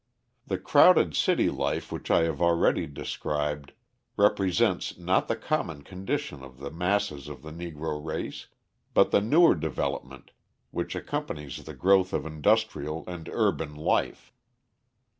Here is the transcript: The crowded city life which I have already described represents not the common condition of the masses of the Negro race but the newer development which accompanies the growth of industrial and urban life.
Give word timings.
The 0.47 0.57
crowded 0.57 1.15
city 1.15 1.51
life 1.51 1.91
which 1.91 2.09
I 2.09 2.23
have 2.23 2.41
already 2.41 2.87
described 2.87 3.73
represents 4.17 4.97
not 4.97 5.27
the 5.27 5.35
common 5.35 5.83
condition 5.83 6.43
of 6.43 6.57
the 6.57 6.71
masses 6.71 7.27
of 7.27 7.43
the 7.43 7.51
Negro 7.51 8.03
race 8.03 8.47
but 8.95 9.11
the 9.11 9.21
newer 9.21 9.53
development 9.53 10.31
which 10.71 10.95
accompanies 10.95 11.63
the 11.63 11.75
growth 11.75 12.13
of 12.13 12.25
industrial 12.25 13.03
and 13.05 13.29
urban 13.29 13.75
life. 13.75 14.33